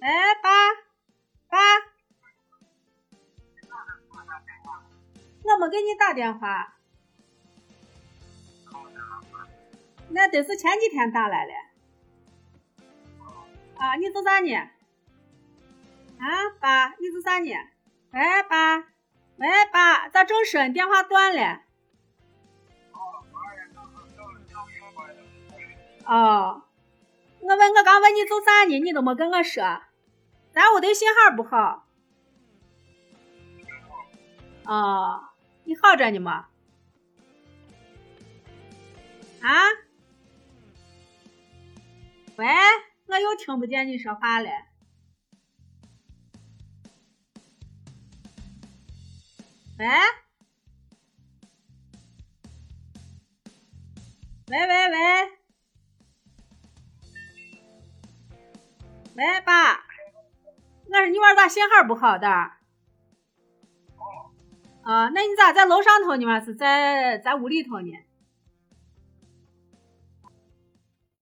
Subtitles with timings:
[0.00, 0.50] 哎，爸，
[1.48, 1.58] 爸，
[5.42, 6.76] 我没给你打电话，
[10.10, 11.52] 那得是前几天打来的。
[13.78, 14.54] 啊，你做啥呢？
[16.18, 17.50] 啊，爸，你做啥呢？
[18.12, 18.78] 喂，爸，
[19.36, 20.68] 喂，爸，咋正说？
[20.72, 21.62] 电话断了。
[26.04, 26.62] 哦，
[27.96, 28.78] 我问你做啥呢？
[28.78, 29.62] 你都没跟我说。
[30.52, 31.88] 咱屋的信号不好。
[34.66, 35.30] 哦，
[35.64, 36.48] 你好着呢吗？
[39.40, 39.64] 啊？
[42.36, 42.46] 喂，
[43.06, 44.50] 我又听不见你说话了。
[49.78, 49.86] 喂？
[54.48, 55.35] 喂喂喂？
[59.16, 59.72] 喂，爸，
[60.90, 62.28] 我说你娃咋信号不好的？
[62.28, 62.58] 啊，
[65.14, 66.44] 那你咋在楼上头呢？
[66.44, 67.90] 是在在屋里头呢？